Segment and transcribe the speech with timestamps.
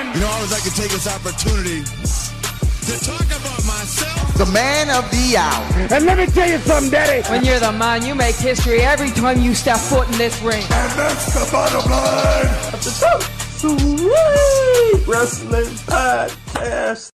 [0.00, 0.14] friend.
[0.14, 4.34] You know, I would like to take this opportunity to talk about myself.
[4.34, 5.94] The man of the hour.
[5.94, 7.26] And let me tell you something, Daddy.
[7.28, 10.62] When you're the man, you make history every time you step foot in this ring.
[10.62, 12.46] And that's the bottom line.
[12.72, 13.22] Of the Top
[13.60, 17.10] Sweet Wrestling Podcast.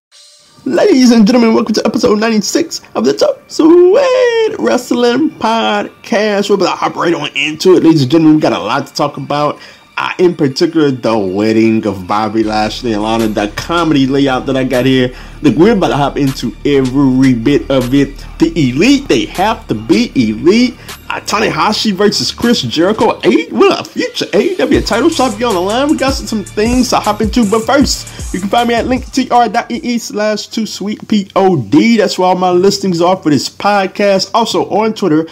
[0.65, 6.49] Ladies and gentlemen, welcome to episode 96 of the Top Sweet Wrestling Podcast.
[6.49, 8.35] We're about to hop right on into it, ladies and gentlemen.
[8.35, 9.59] We got a lot to talk about.
[9.99, 14.63] Uh, in particular, the wedding of Bobby Lashley and Lana, the comedy layout that I
[14.63, 15.11] got here.
[15.41, 18.23] Look, we're about to hop into every bit of it.
[18.37, 20.75] The elite, they have to be elite.
[21.09, 23.19] Uh, Tanahashi versus Chris Jericho.
[23.23, 25.89] Eight, what a future AEW title shot be on the line.
[25.89, 28.85] We got some, some things to hop into, but first, you can find me at
[28.85, 31.71] linktr.ee slash two sweet pod.
[31.71, 34.29] That's where all my listings are for this podcast.
[34.35, 35.27] Also on Twitter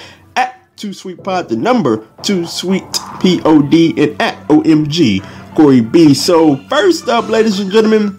[0.75, 6.13] Two Sweet Pod, the number Two Sweet Pod, and at OMG Corey B.
[6.13, 8.17] So, first up, ladies and gentlemen,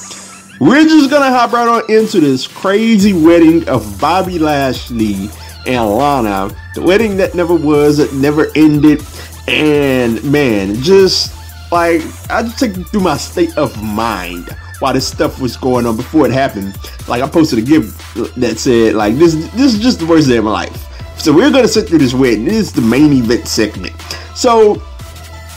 [0.59, 5.29] we're just gonna hop right on into this crazy wedding of Bobby Lashley
[5.67, 6.51] and Lana.
[6.75, 9.03] The wedding that never was, that never ended,
[9.47, 11.35] and man, just
[11.71, 15.85] like I just take you through my state of mind while this stuff was going
[15.85, 16.75] on before it happened.
[17.07, 17.99] Like I posted a gift
[18.37, 20.96] that said, like this this is just the worst day of my life.
[21.27, 22.45] So we're gonna sit through this wedding.
[22.45, 24.01] This is the main event segment.
[24.37, 24.81] So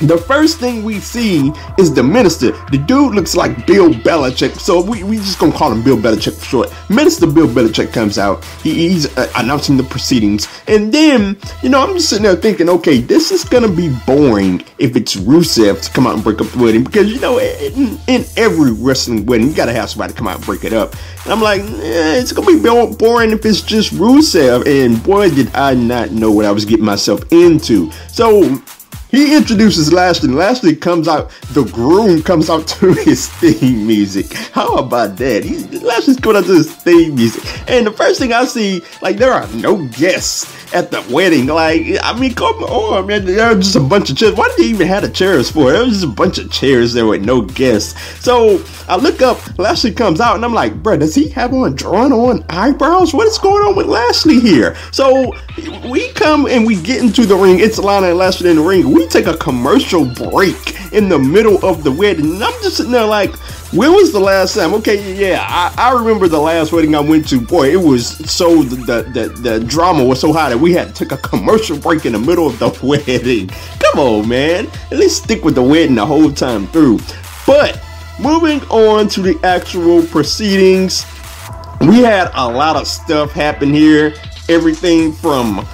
[0.02, 2.52] the first thing we see is the minister.
[2.72, 6.36] The dude looks like Bill Belichick, so we, we just gonna call him Bill Belichick
[6.36, 6.74] for short.
[6.90, 8.44] Minister Bill Belichick comes out.
[8.64, 12.70] He, he's uh, announcing the proceedings, and then you know I'm just sitting there thinking,
[12.70, 16.48] okay, this is gonna be boring if it's Rusev to come out and break up
[16.48, 20.28] the wedding because you know in, in every wrestling wedding you gotta have somebody come
[20.28, 20.96] out and break it up.
[21.26, 25.54] And I'm like, eh, it's gonna be boring if it's just Rusev, and boy did
[25.54, 27.92] I not know what I was getting myself into.
[28.08, 28.62] So
[29.10, 30.30] he introduces Lashley.
[30.30, 31.32] Lashley comes out.
[31.54, 34.34] The groom comes out to his theme music.
[34.52, 35.44] How about that?
[35.44, 37.44] He, Lashley's coming out to his theme music.
[37.70, 41.48] And the first thing I see, like, there are no guests at the wedding.
[41.48, 43.26] Like, I mean, come on, man.
[43.26, 44.36] There are just a bunch of chairs.
[44.36, 45.72] Why did they even have the chairs for?
[45.72, 48.00] There was just a bunch of chairs there with no guests.
[48.24, 49.40] So I look up.
[49.58, 53.14] Lashley comes out, and I'm like, bro, does he have on drawn on eyebrows?
[53.14, 54.76] What is going on with Lashley here?
[54.92, 55.34] So
[55.90, 57.60] we come and we get into the ring.
[57.60, 58.92] It's Lana and Lashley in the ring.
[58.92, 62.34] We take a commercial break in the middle of the wedding.
[62.34, 63.32] And I'm just sitting there like,
[63.72, 64.74] when was the last time?
[64.76, 67.40] Okay, yeah, I, I remember the last wedding I went to.
[67.40, 70.94] Boy, it was so the, the the drama was so high that we had to
[70.94, 73.50] take a commercial break in the middle of the wedding.
[73.80, 74.68] Come on, man.
[74.92, 77.00] At least stick with the wedding the whole time through.
[77.46, 77.80] But
[78.20, 81.06] moving on to the actual proceedings,
[81.82, 84.14] we had a lot of stuff happen here.
[84.48, 85.68] Everything from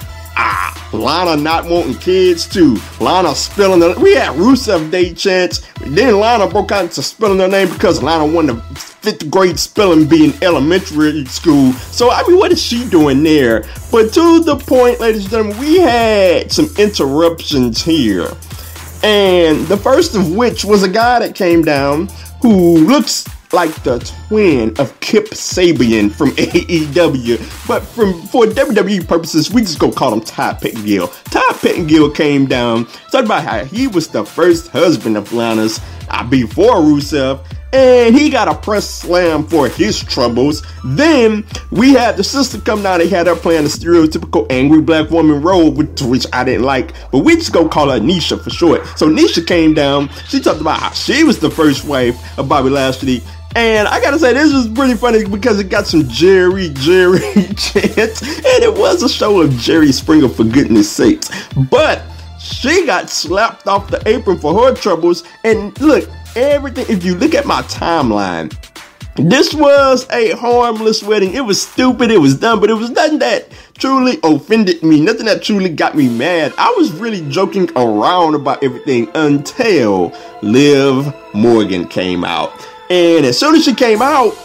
[0.98, 3.98] Lana not wanting kids to Lana spilling the.
[4.00, 5.66] We had Rusev Day chants.
[5.80, 10.06] Then Lana broke out into spilling her name because Lana won the fifth grade spelling
[10.06, 11.72] bee in elementary school.
[11.72, 13.64] So I mean, what is she doing there?
[13.90, 18.28] But to the point, ladies and gentlemen, we had some interruptions here.
[19.02, 22.08] And the first of which was a guy that came down
[22.42, 23.98] who looks like the
[24.28, 27.66] twin of Kip Sabian from AEW.
[27.68, 31.08] But from for WWE purposes, we just go call him Todd Pettengill.
[31.30, 36.24] Todd Pettengill came down, talked about how he was the first husband of Lana's uh,
[36.28, 37.44] before Rusev.
[37.72, 40.62] And he got a press slam for his troubles.
[40.84, 43.00] Then we had the sister come down.
[43.00, 46.94] They had her playing the stereotypical angry black woman role, which, which I didn't like.
[47.10, 48.86] But we just go call her Nisha for short.
[48.96, 50.08] So Nisha came down.
[50.28, 53.20] She talked about how she was the first wife of Bobby Lashley.
[53.56, 57.20] And I gotta say, this was pretty funny because it got some Jerry, Jerry
[57.56, 61.30] chants, and it was a show of Jerry Springer for goodness sakes.
[61.70, 62.02] But
[62.38, 65.24] she got slapped off the apron for her troubles.
[65.42, 66.06] And look,
[66.36, 68.54] everything, if you look at my timeline,
[69.14, 71.32] this was a harmless wedding.
[71.32, 75.24] It was stupid, it was dumb, but it was nothing that truly offended me, nothing
[75.24, 76.52] that truly got me mad.
[76.58, 80.12] I was really joking around about everything until
[80.42, 82.52] Liv Morgan came out.
[82.88, 84.36] And as soon as she came out,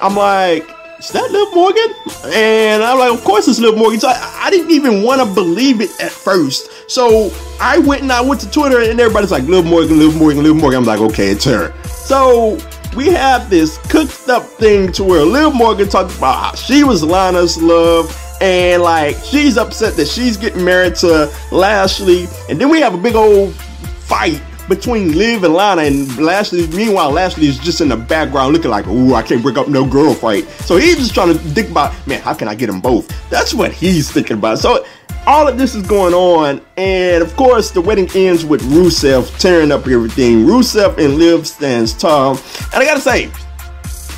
[0.00, 0.68] I'm like,
[0.98, 2.32] is that Liv Morgan?
[2.32, 4.00] And I'm like, of course it's Liv Morgan.
[4.00, 6.90] So I, I didn't even want to believe it at first.
[6.90, 7.30] So
[7.60, 10.56] I went and I went to Twitter and everybody's like, Liv Morgan, Liv Morgan, Liv
[10.56, 10.78] Morgan.
[10.78, 11.74] I'm like, okay, it's her.
[11.84, 12.58] So
[12.96, 17.02] we have this cooked up thing to where Liv Morgan talked about how she was
[17.02, 22.28] Lana's love and like she's upset that she's getting married to Lashley.
[22.48, 26.66] And then we have a big old fight between Liv and Lana and Lashley.
[26.68, 29.84] Meanwhile, Lashley is just in the background looking like, ooh, I can't break up no
[29.84, 30.48] girl fight.
[30.64, 33.12] So he's just trying to think about, man, how can I get them both?
[33.28, 34.60] That's what he's thinking about.
[34.60, 34.86] So
[35.26, 39.72] all of this is going on, and of course, the wedding ends with Rusev tearing
[39.72, 40.46] up everything.
[40.46, 42.38] Rusev and Liv stands tall,
[42.72, 43.30] and I gotta say,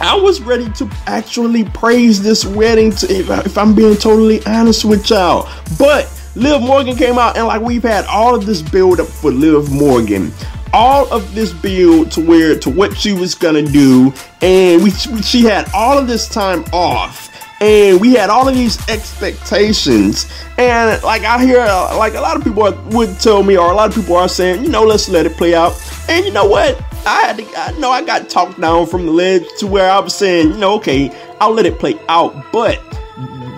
[0.01, 4.85] I was ready to actually praise this wedding, to, if, if I'm being totally honest
[4.85, 5.49] with y'all.
[5.79, 9.31] But Liv Morgan came out, and like we've had all of this build up for
[9.31, 10.33] Liv Morgan.
[10.73, 14.15] All of this build to where to what she was gonna do.
[14.41, 17.29] And we she had all of this time off.
[17.61, 20.33] And we had all of these expectations.
[20.57, 21.59] And like i hear
[21.99, 24.65] like a lot of people would tell me or a lot of people are saying
[24.65, 25.75] you know let's let it play out.
[26.09, 26.83] And you know what?
[27.07, 29.99] I had to i know i got talked down from the ledge to where i
[29.99, 32.51] was saying you know okay i'll let it play out.
[32.53, 32.81] But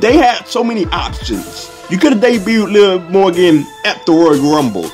[0.00, 4.90] they had so many options you could have debuted Liv Morgan at the Royal Rumble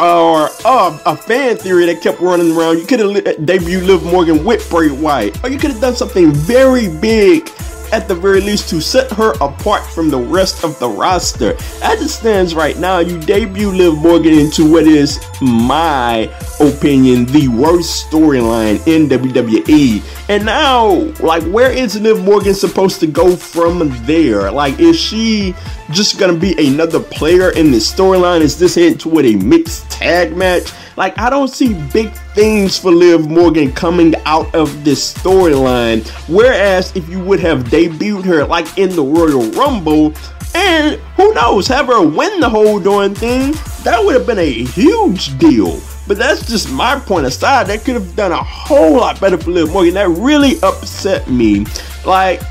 [0.00, 2.78] or uh, a fan theory that kept running around.
[2.78, 6.32] You could have debuted Liv Morgan with Bray Wyatt, or you could have done something
[6.32, 7.48] very big
[7.92, 11.54] at the very least to set her apart from the rest of the roster.
[11.82, 17.48] As it stands right now, you debut Liv Morgan into what is my opinion the
[17.48, 20.02] worst storyline in WWE.
[20.28, 20.90] And now,
[21.20, 24.50] like, where is Liv Morgan supposed to go from there?
[24.50, 25.54] Like, is she
[25.90, 28.40] just gonna be another player in this storyline?
[28.40, 30.72] Is this heading toward a mixed tag match?
[31.00, 36.06] Like, I don't see big things for Liv Morgan coming out of this storyline.
[36.28, 40.12] Whereas, if you would have debuted her like in the Royal Rumble,
[40.54, 43.52] and who knows, have her win the whole darn thing,
[43.82, 45.80] that would have been a huge deal.
[46.06, 47.68] But that's just my point aside.
[47.68, 49.94] That could have done a whole lot better for Liv Morgan.
[49.94, 51.64] That really upset me.
[52.04, 52.42] Like,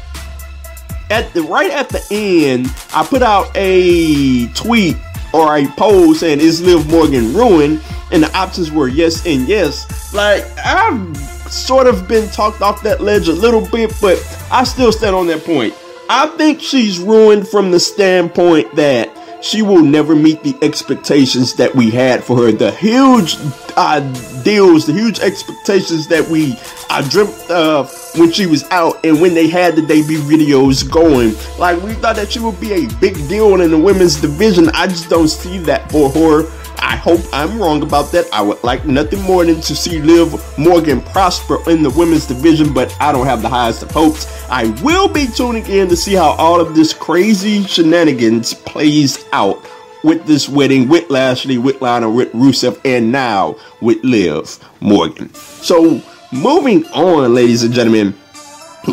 [1.12, 4.98] at the right at the end, I put out a tweet
[5.34, 10.13] or a poll saying is Liv Morgan ruined, and the options were yes and yes.
[10.13, 11.17] Like I've
[11.51, 14.17] sort of been talked off that ledge a little bit, but
[14.51, 15.73] I still stand on that point.
[16.09, 21.73] I think she's ruined from the standpoint that she will never meet the expectations that
[21.73, 22.51] we had for her.
[22.51, 23.38] The huge
[23.77, 24.00] uh,
[24.44, 26.57] deals, the huge expectations that we
[26.91, 31.35] I dreamt of when she was out and when they had the debut videos going.
[31.59, 34.69] Like we thought that she would be a big deal in the women's division.
[34.69, 36.44] I just don't see that for her.
[36.81, 38.25] I hope I'm wrong about that.
[38.33, 42.73] I would like nothing more than to see Liv Morgan prosper in the women's division,
[42.73, 44.27] but I don't have the highest of hopes.
[44.49, 49.65] I will be tuning in to see how all of this crazy shenanigans plays out
[50.03, 55.33] with this wedding with Lashley, with Lana, with Rusev, and now with Liv Morgan.
[55.33, 58.15] So, moving on, ladies and gentlemen,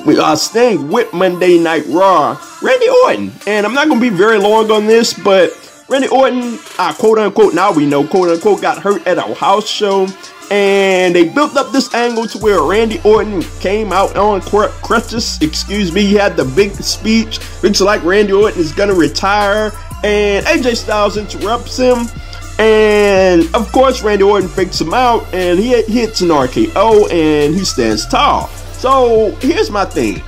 [0.04, 3.32] we are staying with Monday Night Raw, Randy Orton.
[3.46, 5.50] And I'm not going to be very long on this, but
[5.88, 9.68] Randy Orton, uh, quote unquote, now we know, quote unquote, got hurt at a house
[9.68, 10.08] show.
[10.50, 15.38] And they built up this angle to where Randy Orton came out on crutches.
[15.40, 17.40] Excuse me, he had the big speech.
[17.62, 19.72] Looks like Randy Orton is going to retire.
[20.04, 22.08] And AJ Styles interrupts him.
[22.58, 27.64] And of course, Randy Orton fakes him out and he hits an RKO and he
[27.64, 28.48] stands tall.
[28.72, 30.22] So here's my thing.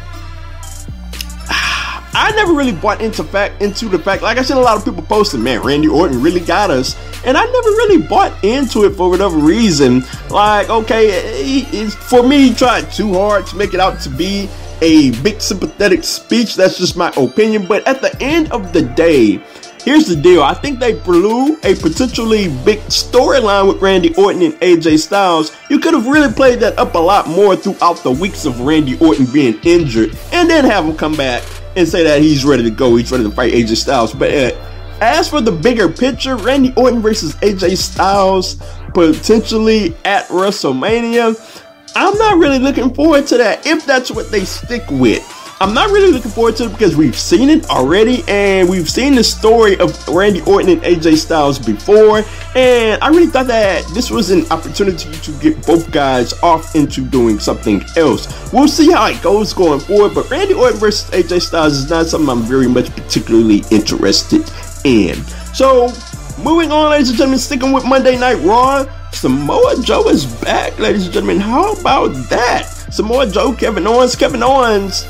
[2.19, 4.23] I never really bought into fact into the fact.
[4.23, 7.37] Like I seen a lot of people posting, man, Randy Orton really got us, and
[7.37, 10.03] I never really bought into it for whatever reason.
[10.29, 14.49] Like, okay, he, for me, he tried too hard to make it out to be
[14.82, 16.56] a big sympathetic speech.
[16.56, 17.67] That's just my opinion.
[17.67, 19.41] But at the end of the day,
[19.85, 20.43] Here's the deal.
[20.43, 25.56] I think they blew a potentially big storyline with Randy Orton and AJ Styles.
[25.70, 28.98] You could have really played that up a lot more throughout the weeks of Randy
[28.98, 31.43] Orton being injured and then have him come back
[31.79, 32.97] and say that he's ready to go.
[32.97, 34.13] He's ready to fight AJ Styles.
[34.13, 34.69] But uh,
[35.01, 38.56] as for the bigger picture, Randy Orton versus AJ Styles
[38.94, 44.85] potentially at WrestleMania, I'm not really looking forward to that if that's what they stick
[44.91, 45.38] with.
[45.60, 49.17] I'm not really looking forward to it because we've seen it already and we've seen
[49.17, 52.22] the story of Randy Orton and AJ Styles before.
[52.55, 57.05] And I really thought that this was an opportunity to get both guys off into
[57.05, 58.53] doing something else.
[58.53, 62.06] We'll see how it goes going forward, but Randy Orton versus AJ Styles is not
[62.06, 64.48] something I'm very much particularly interested
[64.84, 65.17] in.
[65.55, 65.93] So,
[66.41, 68.86] moving on, ladies and gentlemen, sticking with Monday Night Raw.
[69.10, 71.41] Samoa Joe is back, ladies and gentlemen.
[71.41, 72.62] How about that?
[72.93, 74.15] Samoa Joe, Kevin Owens.
[74.15, 75.05] Kevin Owens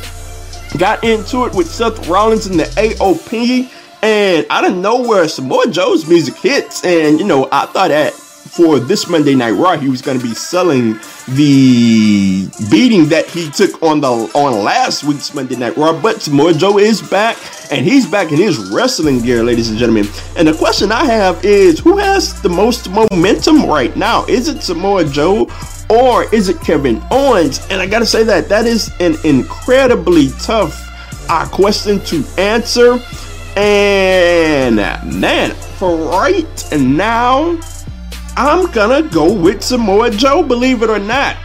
[0.77, 3.71] got into it with Seth Rollins in the AOP,
[4.03, 8.13] and out of nowhere, Samoa Joe's music hits, and you know, I thought that
[8.59, 10.95] for this Monday Night Raw, he was going to be selling
[11.29, 16.03] the beating that he took on the on last week's Monday Night Raw.
[16.03, 17.37] But Samoa Joe is back,
[17.71, 20.09] and he's back in his wrestling gear, ladies and gentlemen.
[20.37, 24.25] And the question I have is, who has the most momentum right now?
[24.25, 25.49] Is it Samoa Joe
[25.89, 27.65] or is it Kevin Owens?
[27.71, 30.75] And I gotta say that that is an incredibly tough
[31.31, 32.99] uh, question to answer.
[33.57, 34.77] And
[35.21, 37.57] man, for right now,
[38.39, 41.37] I'm gonna go with Samoa Joe, believe it or not.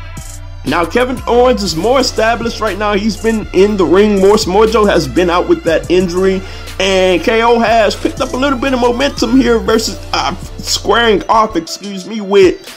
[0.63, 2.93] Now, Kevin Owens is more established right now.
[2.93, 4.37] He's been in the ring more.
[4.37, 6.39] Samoa Joe has been out with that injury.
[6.79, 11.55] And KO has picked up a little bit of momentum here versus uh, squaring off,
[11.55, 12.69] excuse me, with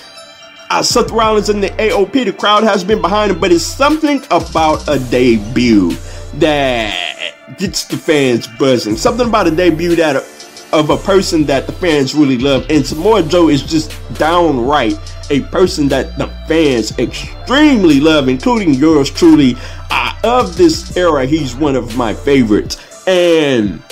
[0.70, 2.24] uh, Seth Rollins in the AOP.
[2.24, 5.90] The crowd has been behind him, but it's something about a debut
[6.36, 8.96] that gets the fans buzzing.
[8.96, 10.24] Something about a debut that
[10.72, 12.66] of a person that the fans really love.
[12.70, 14.98] And Samoa Joe is just downright
[15.30, 19.56] a person that the fans extremely love, including yours truly.
[19.90, 23.06] Uh, of this era, he's one of my favorites.
[23.06, 23.82] And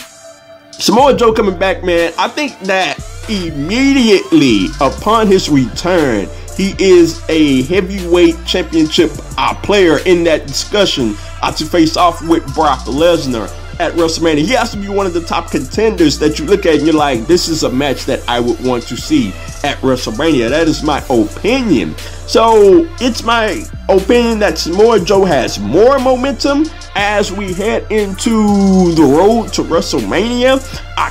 [0.73, 7.63] Samoa Joe coming back, man, I think that immediately upon his return, he is a
[7.63, 13.49] heavyweight championship uh, player in that discussion uh, to face off with Brock Lesnar
[13.85, 14.39] at WrestleMania.
[14.39, 16.95] He has to be one of the top contenders that you look at and you're
[16.95, 19.29] like, this is a match that I would want to see
[19.63, 20.49] at WrestleMania.
[20.49, 21.95] That is my opinion.
[22.27, 26.65] So it's my opinion that Samoa Joe has more momentum
[26.95, 30.61] as we head into the road to WrestleMania.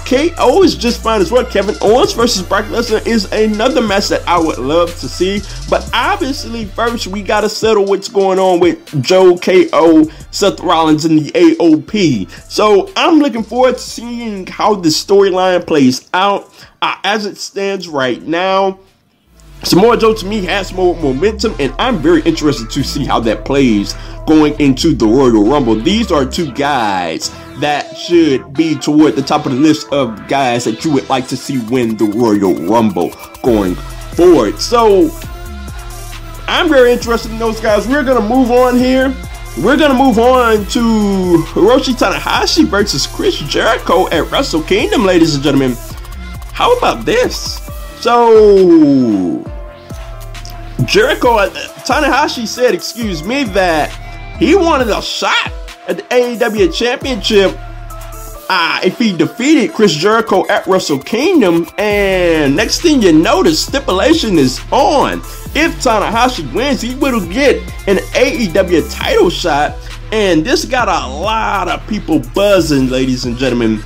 [0.06, 1.46] KO is just fine as well.
[1.46, 5.42] Kevin Owens versus Brock Lesnar is another match that I would love to see.
[5.70, 11.20] But obviously, first we gotta settle what's going on with Joe KO, Seth Rollins, and
[11.20, 12.30] the AOP.
[12.50, 16.50] So I'm looking forward to seeing how the storyline plays out.
[16.82, 18.78] Uh, as it stands right now,
[19.64, 23.46] Samoa Joe to me has more momentum, and I'm very interested to see how that
[23.46, 23.96] plays
[24.28, 25.76] going into the Royal Rumble.
[25.76, 30.66] These are two guys that should be toward the top of the list of guys
[30.66, 33.76] that you would like to see win the Royal Rumble going
[34.16, 34.60] forward.
[34.60, 35.10] So
[36.48, 37.88] I'm very interested in those guys.
[37.88, 39.16] We're gonna move on here.
[39.58, 45.44] We're gonna move on to Hiroshi Tanahashi versus Chris Jericho at Wrestle Kingdom, ladies and
[45.44, 45.76] gentlemen.
[46.52, 47.62] How about this?
[48.02, 49.44] So
[50.86, 51.50] Jericho, uh,
[51.86, 53.90] Tanahashi said, excuse me, that
[54.38, 55.52] he wanted a shot
[55.88, 57.56] at the AEW Championship
[58.50, 61.68] uh, if he defeated Chris Jericho at Wrestle Kingdom.
[61.78, 65.20] And next thing you know, the stipulation is on.
[65.56, 69.76] If Tanahashi wins, he will get an AEW title shot.
[70.12, 73.82] And this got a lot of people buzzing, ladies and gentlemen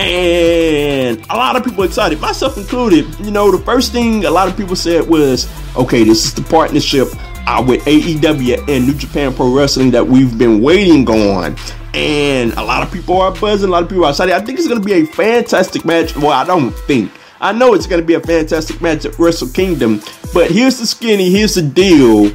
[0.00, 3.06] and a lot of people excited, myself included.
[3.20, 6.42] You know, the first thing a lot of people said was, okay, this is the
[6.42, 7.08] partnership
[7.46, 11.56] uh, with AEW and New Japan Pro Wrestling that we've been waiting on.
[11.92, 14.34] And a lot of people are buzzing, a lot of people are excited.
[14.34, 16.16] I think it's going to be a fantastic match.
[16.16, 17.12] Well, I don't think.
[17.40, 20.00] I know it's going to be a fantastic match at Wrestle Kingdom,
[20.32, 22.32] but here's the skinny, here's the deal.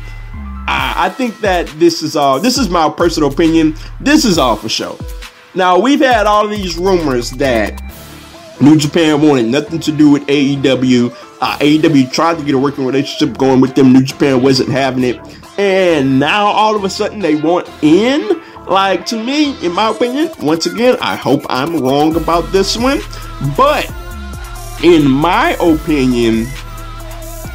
[0.67, 3.75] I, I think that this is all, this is my personal opinion.
[3.99, 4.97] This is all for show.
[5.55, 7.81] Now, we've had all of these rumors that
[8.59, 11.15] New Japan wanted nothing to do with AEW.
[11.39, 13.93] Uh, AEW tried to get a working relationship going with them.
[13.93, 15.17] New Japan wasn't having it.
[15.57, 18.41] And now all of a sudden they want in.
[18.67, 22.99] Like, to me, in my opinion, once again, I hope I'm wrong about this one.
[23.55, 23.89] But,
[24.83, 26.47] in my opinion,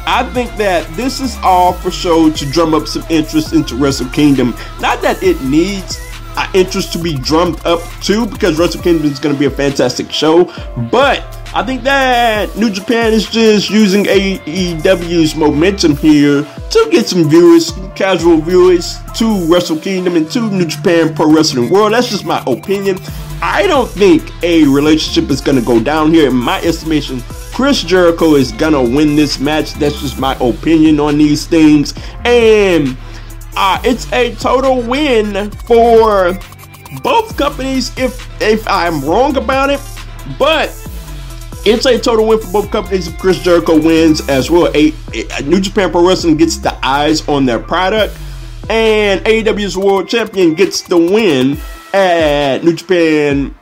[0.07, 4.09] I think that this is all for show to drum up some interest into Wrestle
[4.09, 4.55] Kingdom.
[4.79, 6.10] Not that it needs
[6.53, 10.11] interest to be drummed up too because Wrestle Kingdom is going to be a fantastic
[10.11, 10.45] show.
[10.91, 11.23] But
[11.53, 17.71] I think that New Japan is just using AEW's momentum here to get some viewers,
[17.95, 21.93] casual viewers, to Wrestle Kingdom and to New Japan Pro Wrestling World.
[21.93, 22.99] That's just my opinion.
[23.41, 26.29] I don't think a relationship is going to go down here.
[26.29, 27.21] In my estimation,
[27.53, 29.73] Chris Jericho is going to win this match.
[29.73, 31.93] That's just my opinion on these things.
[32.23, 32.95] And
[33.55, 36.37] uh, it's a total win for
[37.01, 39.79] both companies if if I'm wrong about it,
[40.37, 40.69] but
[41.65, 44.71] it's a total win for both companies if Chris Jericho wins as well.
[44.75, 48.17] A, a, New Japan Pro Wrestling gets the eyes on their product,
[48.69, 51.57] and AEW's World Champion gets the win
[51.93, 53.53] at New Japan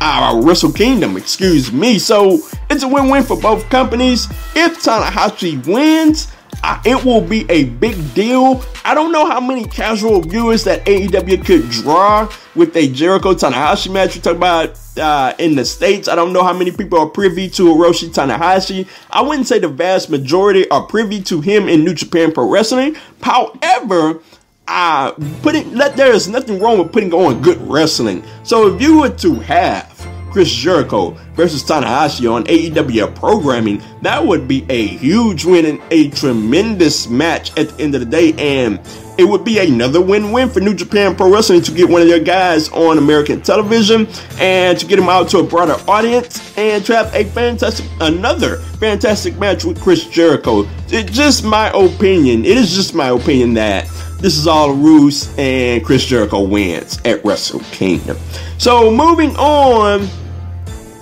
[0.00, 1.98] uh, Wrestle Kingdom, excuse me.
[1.98, 4.26] So it's a win-win for both companies.
[4.54, 8.62] If Tanahashi wins, uh, it will be a big deal.
[8.84, 13.92] I don't know how many casual viewers that AEW could draw with a Jericho Tanahashi
[13.92, 14.14] match.
[14.16, 16.08] We talk about uh, in the States.
[16.08, 18.88] I don't know how many people are privy to Hiroshi Tanahashi.
[19.10, 22.96] I wouldn't say the vast majority are privy to him in New Japan Pro Wrestling.
[23.22, 24.20] However,
[24.66, 25.12] uh,
[25.42, 28.22] putting let there is nothing wrong with putting on good wrestling.
[28.42, 34.46] So if you were to have Chris Jericho versus Tanahashi on AEW programming, that would
[34.46, 38.34] be a huge win and a tremendous match at the end of the day.
[38.34, 38.78] And
[39.18, 42.20] it would be another win-win for New Japan Pro Wrestling to get one of their
[42.20, 44.06] guys on American television
[44.38, 48.58] and to get him out to a broader audience and to have a fantastic, another
[48.78, 50.68] fantastic match with Chris Jericho.
[50.86, 52.44] It's just my opinion.
[52.44, 53.88] It is just my opinion that
[54.20, 58.16] this is all a ruse and Chris Jericho wins at Wrestle Kingdom.
[58.58, 60.08] So moving on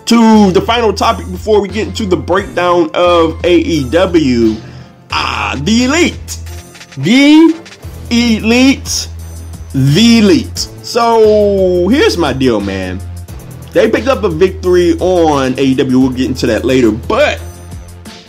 [0.06, 4.60] to the final topic before we get into the breakdown of AEW.
[5.10, 6.40] Ah, the elite.
[6.96, 7.54] The
[8.10, 9.08] elite.
[9.72, 10.58] The elite.
[10.58, 13.00] So here's my deal, man.
[13.72, 16.00] They picked up a victory on AEW.
[16.00, 16.92] We'll get into that later.
[16.92, 17.42] But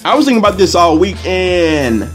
[0.03, 2.09] I was thinking about this all week and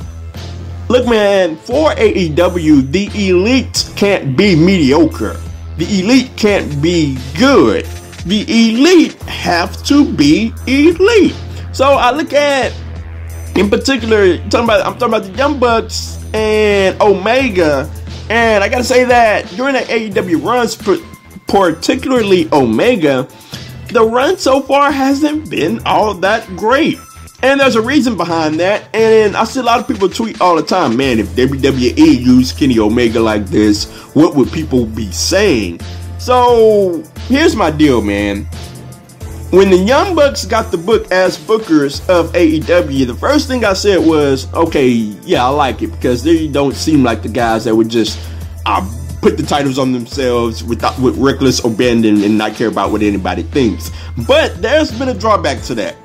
[0.89, 5.41] look, man, for AEW, the elite can't be mediocre.
[5.77, 7.87] The elite can't be good
[8.27, 11.35] the elite have to be elite.
[11.73, 12.73] So I look at,
[13.57, 17.91] in particular, talking about I'm talking about the Young Bucks and Omega,
[18.31, 20.77] and I gotta say that during the AEW runs,
[21.47, 23.29] particularly Omega,
[23.89, 26.99] the run so far hasn't been all that great.
[27.43, 28.89] And there's a reason behind that.
[28.95, 32.57] And I see a lot of people tweet all the time, man, if WWE used
[32.57, 35.81] Kenny Omega like this, what would people be saying?
[36.23, 38.45] So here's my deal, man.
[39.51, 43.73] When the Young Bucks got the book as bookers of AEW, the first thing I
[43.73, 47.75] said was, okay, yeah, I like it because they don't seem like the guys that
[47.75, 48.21] would just
[48.67, 48.89] uh,
[49.21, 53.43] put the titles on themselves without with reckless abandon and not care about what anybody
[53.43, 53.91] thinks.
[54.25, 55.97] But there's been a drawback to that.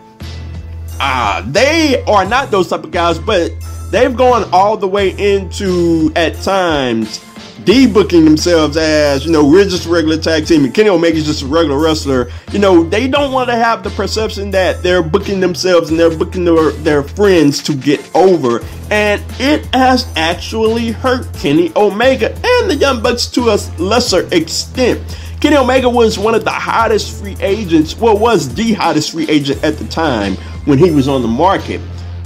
[1.00, 3.51] Uh, they are not those type of guys, but
[3.91, 7.24] they've gone all the way into at times
[7.63, 11.41] debooking themselves as, you know, we're just a regular tag team and Kenny Omega's just
[11.41, 15.39] a regular wrestler, you know, they don't want to have the perception that they're booking
[15.39, 18.63] themselves and they're booking their, their friends to get over.
[18.91, 25.01] And it has actually hurt Kenny Omega and the Young Bucks to a lesser extent.
[25.41, 29.63] Kenny Omega was one of the hottest free agents, well, was the hottest free agent
[29.63, 30.35] at the time
[30.65, 31.81] when he was on the market.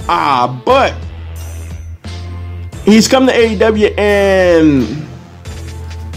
[0.08, 0.94] Ah, uh, but
[2.84, 5.06] he's come to AEW and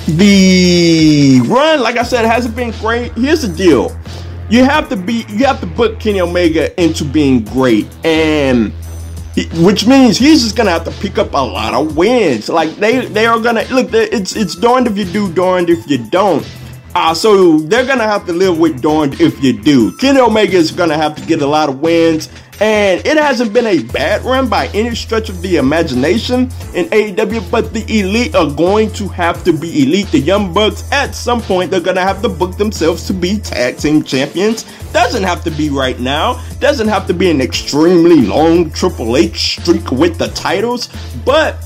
[0.05, 3.13] the run, like I said, hasn't been great.
[3.13, 3.97] Here's the deal:
[4.49, 8.71] you have to be, you have to put Kenny Omega into being great, and
[9.55, 12.49] which means he's just gonna have to pick up a lot of wins.
[12.49, 13.89] Like they, they are gonna look.
[13.93, 16.47] It's it's darned if you do, darned if you don't.
[16.93, 19.91] Uh, so they're gonna have to live with darned if you do.
[19.97, 22.29] Kenny Omega is gonna have to get a lot of wins
[22.61, 27.49] and it hasn't been a bad run by any stretch of the imagination in AEW,
[27.51, 30.07] but the elite are going to have to be elite.
[30.07, 33.37] The Young Bucks, at some point, they're going to have to book themselves to be
[33.39, 34.63] tag team champions.
[34.93, 39.59] Doesn't have to be right now, doesn't have to be an extremely long Triple H
[39.59, 40.89] streak with the titles,
[41.25, 41.57] but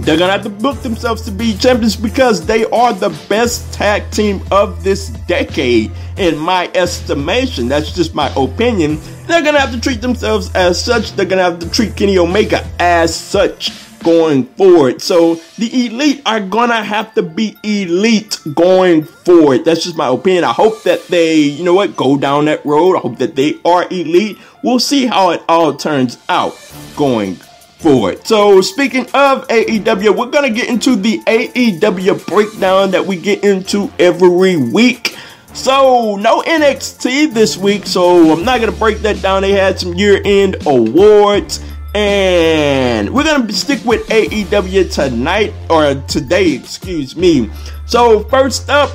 [0.00, 4.10] they're gonna have to book themselves to be champions because they are the best tag
[4.10, 7.68] team of this decade, in my estimation.
[7.68, 8.98] That's just my opinion.
[9.26, 11.12] They're gonna have to treat themselves as such.
[11.12, 15.02] They're gonna have to treat Kenny Omega as such going forward.
[15.02, 19.64] So the elite are gonna have to be elite going forward.
[19.64, 20.44] That's just my opinion.
[20.44, 22.96] I hope that they, you know what, go down that road.
[22.96, 24.38] I hope that they are elite.
[24.62, 26.56] We'll see how it all turns out
[26.96, 27.38] going
[27.78, 28.26] forward.
[28.26, 33.90] So speaking of AEW, we're gonna get into the AEW breakdown that we get into
[33.98, 35.16] every week.
[35.54, 39.42] So, no NXT this week, so I'm not to break that down.
[39.42, 41.60] They had some year end awards,
[41.94, 47.50] and we're to stick with AEW tonight, or today, excuse me.
[47.86, 48.90] So, first up,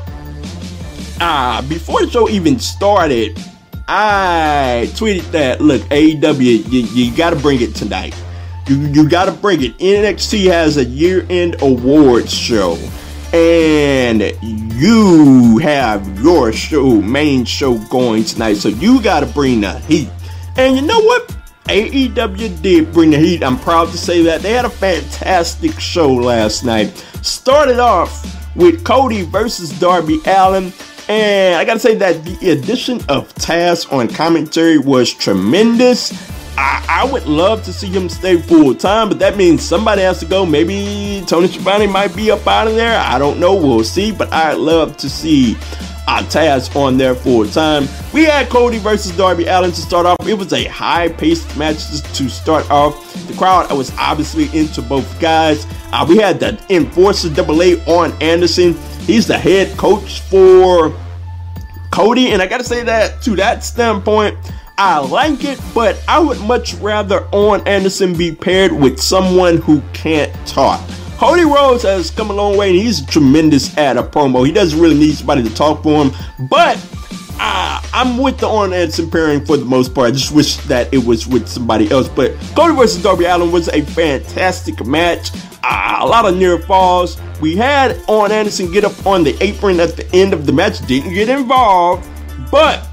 [1.19, 3.37] uh, before the show even started,
[3.87, 8.15] I tweeted that look, AEW, you, you got to bring it tonight.
[8.67, 9.77] You, you got to bring it.
[9.77, 12.77] NXT has a year end awards show
[13.33, 19.79] and you have your show, main show going tonight, so you got to bring the
[19.79, 20.09] heat.
[20.55, 21.35] And you know what?
[21.65, 23.43] AEW did bring the heat.
[23.43, 24.41] I'm proud to say that.
[24.41, 26.89] They had a fantastic show last night.
[27.23, 30.71] Started off with Cody versus Darby Allin.
[31.09, 36.11] And I gotta say that the addition of Taz on commentary was tremendous.
[36.57, 40.19] I, I, would love to see him stay full time, but that means somebody has
[40.19, 40.45] to go.
[40.45, 42.99] Maybe Tony Schiavone might be up out of there.
[42.99, 43.55] I don't know.
[43.55, 44.11] We'll see.
[44.11, 45.55] But I'd love to see
[46.05, 47.87] Taz on there full time.
[48.13, 50.17] We had Cody versus Darby Allin to start off.
[50.27, 53.13] It was a high paced match to start off.
[53.27, 55.65] The crowd was obviously into both guys.
[55.91, 58.73] Uh, we had the Enforcer Double A Arn Anderson.
[59.01, 60.93] He's the head coach for
[61.91, 64.37] Cody, and I gotta say that to that standpoint.
[64.77, 69.81] I like it, but I would much rather Arn Anderson be paired with someone who
[69.93, 70.81] can't talk.
[71.17, 74.45] Cody Rhodes has come a long way and he's tremendous at a promo.
[74.45, 76.11] He doesn't really need somebody to talk for him,
[76.49, 76.77] but
[77.39, 80.07] uh, I'm with the Arn Anderson pairing for the most part.
[80.07, 82.09] I just wish that it was with somebody else.
[82.09, 85.29] But Cody versus Darby Allin was a fantastic match.
[85.63, 87.21] Uh, a lot of near falls.
[87.41, 90.85] We had Arn Anderson get up on the apron at the end of the match.
[90.87, 92.07] Didn't get involved,
[92.51, 92.87] but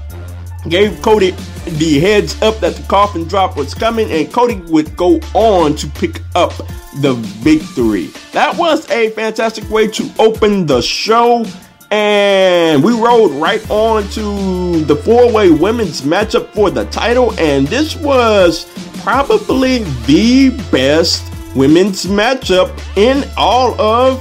[0.69, 1.31] gave Cody
[1.65, 5.87] the heads up that the coffin drop was coming, and Cody would go on to
[5.87, 6.53] pick up
[6.99, 8.07] the victory.
[8.33, 11.45] That was a fantastic way to open the show.
[11.91, 17.37] And we rolled right on to the four way women's matchup for the title.
[17.37, 18.65] And this was
[19.01, 21.21] probably the best
[21.53, 24.19] women's matchup in all of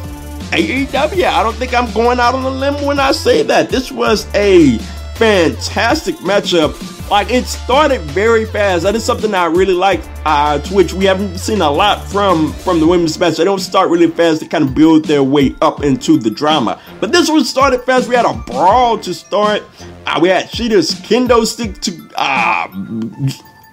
[0.51, 1.25] AEW.
[1.25, 3.71] I don't think I'm going out on a limb when I say that.
[3.71, 4.81] This was a
[5.21, 6.73] fantastic matchup.
[7.11, 8.85] Like it started very fast.
[8.85, 10.01] That is something I really like.
[10.25, 13.37] Uh, to which we haven't seen a lot from from the women's match.
[13.37, 14.41] They don't start really fast.
[14.41, 16.81] They kind of build their way up into the drama.
[17.01, 18.09] But this one started fast.
[18.09, 19.63] We had a brawl to start.
[20.07, 21.93] Uh, we had Shida's kendo stick to.
[22.17, 22.69] Uh,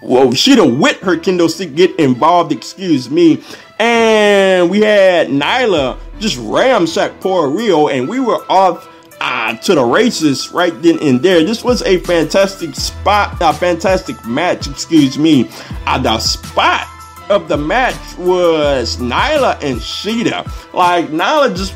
[0.01, 2.51] well, Shida with her kendo stick get involved.
[2.51, 3.41] Excuse me.
[3.79, 8.89] And we had Nyla just ramshack poor Riho, and we were off
[9.55, 11.43] to the races right then and there.
[11.43, 15.49] This was a fantastic spot, a fantastic match, excuse me.
[15.85, 16.87] Uh, the spot
[17.29, 20.73] of the match was Nyla and Shida.
[20.73, 21.73] Like, Nyla just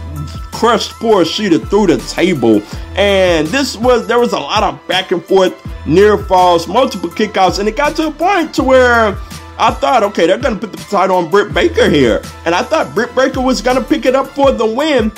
[0.51, 2.61] crushed poor Shida through the table.
[2.95, 5.53] And this was, there was a lot of back and forth,
[5.85, 9.17] near falls, multiple kickouts, and it got to a point to where
[9.57, 12.21] I thought, okay, they're gonna put the title on Britt Baker here.
[12.45, 15.11] And I thought Britt Baker was gonna pick it up for the win.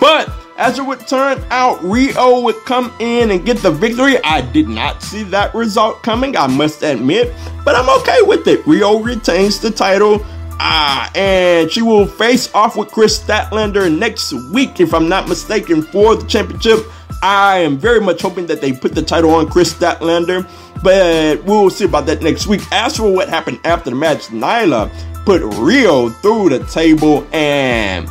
[0.00, 4.22] But as it would turn out, Riho would come in and get the victory.
[4.22, 8.62] I did not see that result coming, I must admit, but I'm okay with it.
[8.64, 10.24] Riho retains the title.
[10.60, 15.82] Ah, and she will face off with Kris Statlander next week, if I'm not mistaken,
[15.82, 16.78] for the championship.
[17.24, 20.48] I am very much hoping that they put the title on Kris Statlander,
[20.80, 22.60] but we'll see about that next week.
[22.70, 24.92] As for what happened after the match, Nyla
[25.24, 28.08] put Riho through the table and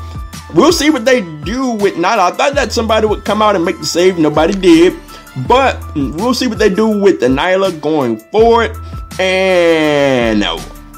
[0.53, 2.19] We'll see what they do with Nyla.
[2.19, 4.17] I thought that somebody would come out and make the save.
[4.19, 4.99] Nobody did.
[5.47, 8.75] But we'll see what they do with the Nyla going forward.
[9.17, 10.41] And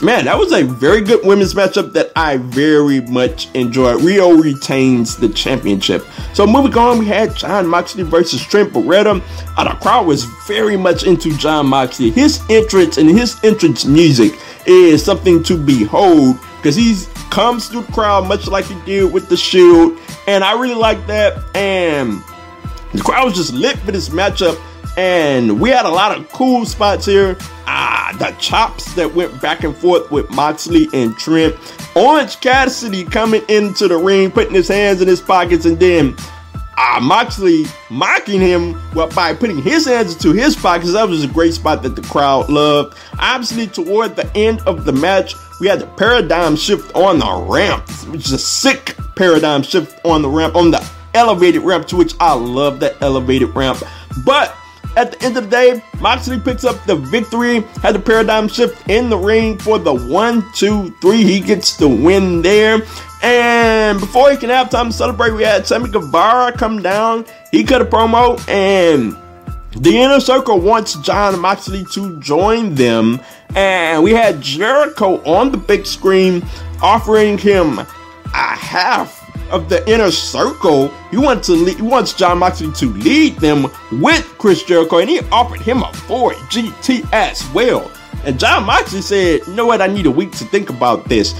[0.01, 4.01] man, that was a very good women's matchup that I very much enjoyed.
[4.01, 6.03] Riho retains the championship.
[6.33, 9.21] So moving on, we had Jon Moxley versus Trent Beretta.
[9.55, 12.09] Uh, the crowd was very much into Jon Moxley.
[12.09, 14.33] His entrance and his entrance music
[14.65, 19.27] is something to behold because he's comes through the crowd much like he did with
[19.27, 21.43] the Shield, and I really like that.
[21.55, 22.21] And
[22.93, 24.55] the crowd was just lit for this matchup,
[24.97, 27.35] and we had a lot of cool spots here.
[27.65, 31.55] Ah, the chops that went back and forth with Moxley and Trent.
[31.95, 36.15] Orange Cassidy coming into the ring, putting his hands in his pockets, and then
[36.77, 40.93] uh, Moxley mocking him well, by putting his hands into his pockets.
[40.93, 42.95] That was a great spot that the crowd loved.
[43.17, 47.89] Obviously, toward the end of the match, we had the paradigm shift on the ramp,
[48.09, 52.13] which is a sick paradigm shift on the ramp, on the elevated ramp, to which
[52.19, 53.81] I love that elevated ramp.
[54.25, 54.53] But
[54.97, 58.89] at the end of the day, Moxley picks up the victory, had the paradigm shift
[58.89, 61.23] in the ring for the one, two, three.
[61.23, 62.81] He gets the win there.
[63.21, 67.25] And before he can have time to celebrate, we had Sammy Guevara come down.
[67.53, 69.15] He cut a promo, and
[69.75, 73.19] the inner circle wants Jon Moxley to join them
[73.55, 76.43] and we had Jericho on the big screen
[76.81, 77.85] offering him a
[78.33, 79.19] half
[79.51, 80.89] of the inner circle.
[81.11, 85.09] He wants to lead, he wants Jon Moxley to lead them with Chris Jericho, and
[85.09, 87.91] he offered him a Ford GT as well.
[88.25, 89.81] And Jon Moxley said, "You know what?
[89.81, 91.33] I need a week to think about this.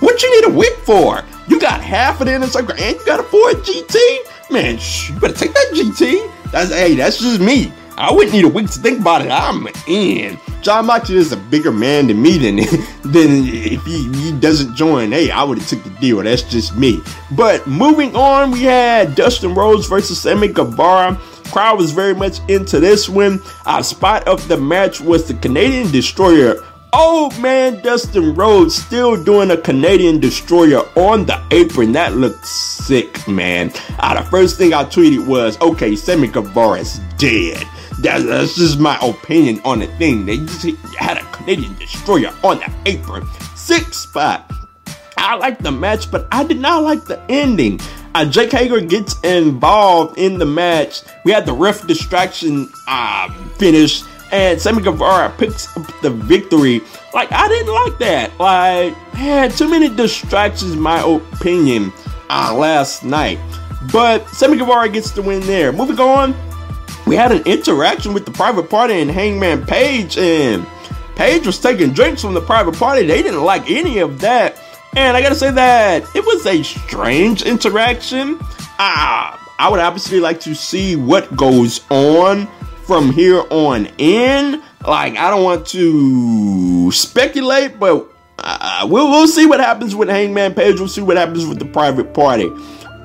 [0.00, 1.22] What you need a week for?
[1.48, 4.18] You got half of the inner circle, and you got a Ford GT.
[4.50, 6.30] Man, shh, you better take that GT.
[6.54, 7.72] That's hey, that's just me.
[7.96, 9.30] I wouldn't need a week to think about it.
[9.32, 10.38] I'm in.
[10.62, 12.56] Jon Moxley is a bigger man than me than,
[13.02, 15.10] than if he, he doesn't join.
[15.10, 16.22] Hey, I would have took the deal.
[16.22, 17.00] That's just me.
[17.32, 21.20] But moving on, we had Dustin Rhodes versus Sammy Guevara.
[21.46, 23.42] Crowd was very much into this one.
[23.66, 26.62] Our spot of the match was the Canadian Destroyer
[26.94, 31.92] old man Dustin Rhodes still doing a Canadian destroyer on the apron.
[31.92, 33.72] That looked sick, man.
[33.98, 37.66] Uh, the first thing I tweeted was, okay, Sammy Guevara is dead.
[38.00, 40.26] That's, that's just my opinion on the thing.
[40.26, 43.26] They just had a Canadian destroyer on the apron.
[43.54, 44.50] Six spot.
[45.16, 47.80] I like the match, but I did not like the ending.
[48.14, 51.02] Uh, Jake Hager gets involved in the match.
[51.24, 54.02] We had the ref distraction uh, finish.
[54.32, 56.80] And Sammy Guevara picks up the victory.
[57.12, 58.38] Like, I didn't like that.
[58.38, 61.92] Like, man, too many distractions, my opinion,
[62.30, 63.38] uh, last night.
[63.92, 65.72] But Sammy Guevara gets the win there.
[65.72, 66.34] Moving on,
[67.06, 70.66] we had an interaction with the private party and Hangman Page, and
[71.16, 73.06] Page was taking drinks from the private party.
[73.06, 74.58] They didn't like any of that.
[74.96, 78.38] And I gotta say that it was a strange interaction.
[78.78, 82.48] Ah, I would obviously like to see what goes on
[82.86, 84.62] from here on in.
[84.86, 88.06] Like, I don't want to speculate, but
[88.38, 90.78] uh, we'll, we'll see what happens with Hangman Page.
[90.78, 92.50] We'll see what happens with the private party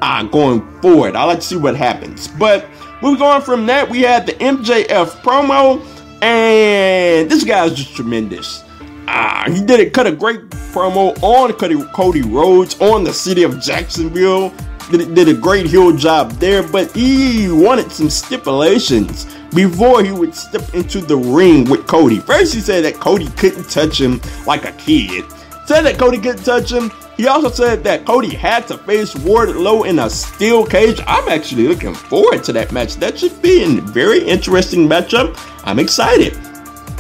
[0.02, 1.16] uh, going forward.
[1.16, 2.28] I like to see what happens.
[2.28, 2.68] But
[3.02, 5.82] moving on from that, we had the MJF promo,
[6.22, 8.64] and this guy's just tremendous.
[9.08, 13.44] Uh, he did it, cut a great promo on Cody, Cody Rhodes, on the city
[13.44, 14.54] of Jacksonville.
[14.92, 20.36] Did, did a great heel job there, but he wanted some stipulations before he would
[20.36, 22.20] step into the ring with Cody.
[22.20, 25.26] First, he said that Cody couldn't touch him like a kid.
[25.66, 26.92] Said that Cody couldn't touch him.
[27.18, 31.02] He also said that Cody had to face Wardlow in a steel cage.
[31.06, 32.96] I'm actually looking forward to that match.
[32.96, 35.38] That should be a very interesting matchup.
[35.66, 36.38] I'm excited.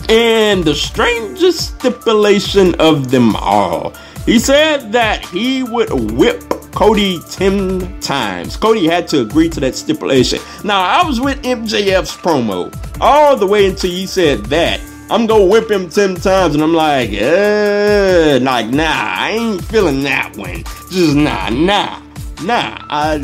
[0.09, 3.93] And the strangest stipulation of them all,
[4.25, 8.55] he said that he would whip Cody 10 times.
[8.55, 10.39] Cody had to agree to that stipulation.
[10.63, 14.79] Now, I was with MJF's promo all the way until he said that.
[15.11, 20.03] I'm gonna whip him 10 times, and I'm like, uh, like, nah, I ain't feeling
[20.03, 20.63] that one.
[20.91, 21.99] Just nah, nah,
[22.43, 23.15] nah, I,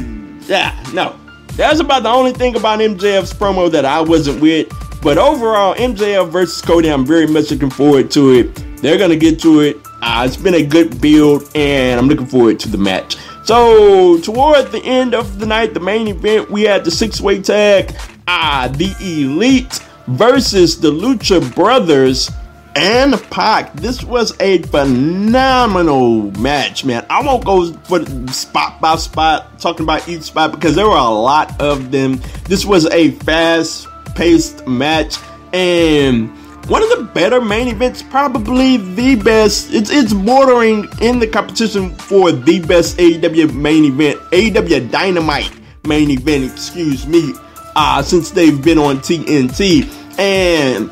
[0.47, 1.15] yeah, no.
[1.53, 4.67] That's about the only thing about MJF's promo that I wasn't with.
[5.01, 8.55] But overall, MJF versus Cody, I'm very much looking forward to it.
[8.81, 9.77] They're gonna get to it.
[10.01, 13.15] Uh, it's been a good build, and I'm looking forward to the match.
[13.45, 17.39] So, toward the end of the night, the main event, we had the six way
[17.43, 17.95] tag,
[18.27, 22.31] ah, the Elite versus the Lucha Brothers
[22.75, 23.73] and Pac.
[23.73, 27.05] This was a phenomenal match, man.
[27.07, 31.07] I won't go for spot by spot, talking about each spot because there were a
[31.07, 32.19] lot of them.
[32.45, 35.17] This was a fast paced match
[35.53, 36.35] and
[36.67, 39.73] one of the better main events, probably the best.
[39.73, 45.51] It's it's bordering in the competition for the best AEW main event, AEW Dynamite
[45.85, 46.51] main event.
[46.51, 47.33] Excuse me.
[47.75, 49.83] Uh, since they've been on TNT,
[50.17, 50.89] and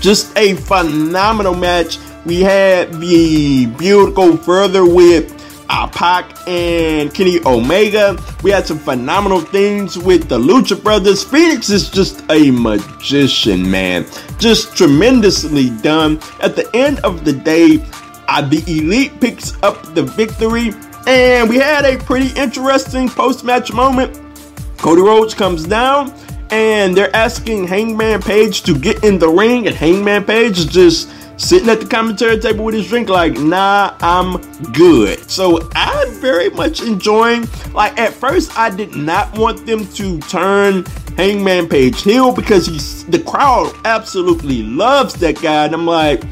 [0.00, 1.98] just a phenomenal match.
[2.24, 3.66] We had the
[4.14, 5.35] go further with
[5.68, 8.16] uh, and Kenny Omega.
[8.42, 11.24] We had some phenomenal things with the Lucha Brothers.
[11.24, 14.06] Fenix is just a magician, man.
[14.38, 16.20] Just tremendously done.
[16.40, 17.84] At the end of the day,
[18.28, 20.72] uh, the Elite picks up the victory.
[21.06, 24.20] And we had a pretty interesting post match moment.
[24.76, 26.12] Cody Rhodes comes down
[26.50, 31.68] and they're asking Hangman Page to get in the ring, and Hangman Page just sitting
[31.68, 34.40] at the commentary table with his drink, like, nah, I'm
[34.72, 35.30] good.
[35.30, 37.46] So I'm very much enjoying.
[37.72, 40.84] Like at first, I did not want them to turn
[41.16, 46.22] Hangman Page heel because he's the crowd absolutely loves that guy, and I'm like,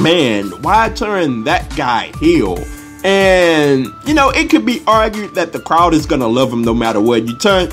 [0.00, 2.56] man, why turn that guy heel?
[3.08, 6.74] And you know, it could be argued that the crowd is gonna love him no
[6.74, 7.26] matter what.
[7.26, 7.70] You turn,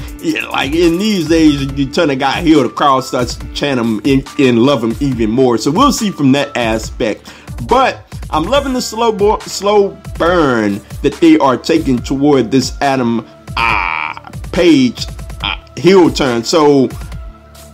[0.49, 3.99] like in these days, you turn a guy heel, the crowd starts to chant him
[4.05, 5.57] and, and love him even more.
[5.57, 7.33] So we'll see from that aspect.
[7.67, 13.27] But I'm loving the slow bo- slow burn that they are taking toward this Adam
[13.57, 15.05] uh, Page
[15.43, 16.45] uh, heel turn.
[16.45, 16.85] So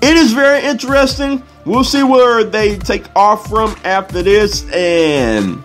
[0.01, 1.43] it is very interesting.
[1.65, 5.63] We'll see where they take off from after this and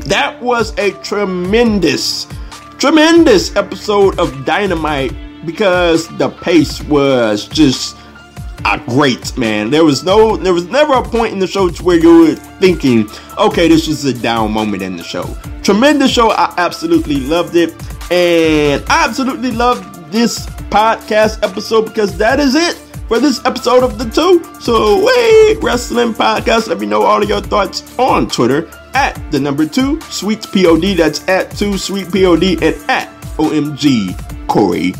[0.00, 2.26] that was a tremendous,
[2.78, 7.96] tremendous episode of Dynamite because the pace was just
[8.64, 9.70] a great, man.
[9.70, 13.08] There was no, there was never a point in the show where you were thinking,
[13.38, 15.36] okay, this is a down moment in the show.
[15.62, 16.30] Tremendous show.
[16.30, 17.70] I absolutely loved it.
[18.12, 22.76] And I absolutely loved this podcast episode because that is it
[23.08, 24.42] for this episode of the two.
[24.60, 26.68] So wait, wrestling podcast.
[26.68, 30.82] Let me know all of your thoughts on Twitter at the number two sweet pod.
[30.96, 34.94] That's at two sweet pod and at omg Corey.